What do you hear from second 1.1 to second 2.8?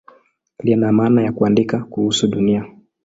ya "kuandika kuhusu Dunia".